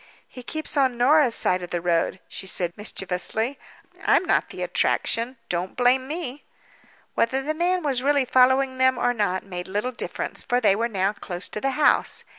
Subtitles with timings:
[0.27, 3.59] "He keeps on Norah's side of the road," she said, mischievously.
[4.03, 6.43] "I'm not the attraction—don't blame me."
[7.13, 10.89] Whether the man was really following them, or not, made little difference, for they were
[10.89, 12.23] now close to the house.